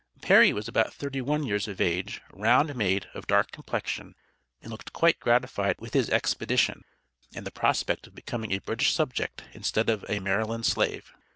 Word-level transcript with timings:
Perry 0.19 0.51
was 0.51 0.67
about 0.67 0.95
thirty 0.95 1.21
one 1.21 1.43
years 1.43 1.67
of 1.67 1.79
age, 1.79 2.21
round 2.31 2.73
made, 2.75 3.07
of 3.13 3.27
dark 3.27 3.51
complexion, 3.51 4.15
and 4.59 4.71
looked 4.71 4.93
quite 4.93 5.19
gratified 5.19 5.75
with 5.77 5.93
his 5.93 6.09
expedition, 6.09 6.83
and 7.35 7.45
the 7.45 7.51
prospect 7.51 8.07
of 8.07 8.15
becoming 8.15 8.51
a 8.51 8.57
British 8.61 8.93
subject 8.95 9.43
instead 9.53 9.91
of 9.91 10.03
a 10.09 10.19
Maryland 10.19 10.65
slave. 10.65 11.13